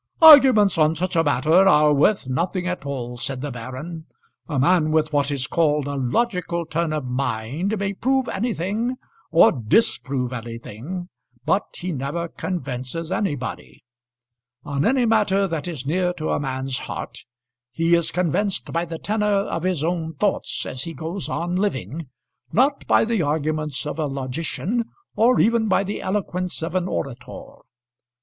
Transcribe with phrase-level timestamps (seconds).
[0.23, 4.07] "Arguments on such a matter are worth nothing at all," said the baron.
[4.47, 8.97] "A man with what is called a logical turn of mind may prove anything
[9.29, 11.07] or disprove anything;
[11.45, 13.83] but he never convinces anybody.
[14.63, 17.19] On any matter that is near to a man's heart,
[17.71, 22.07] he is convinced by the tenour of his own thoughts as he goes on living,
[22.51, 27.57] not by the arguments of a logician, or even by the eloquence of an orator.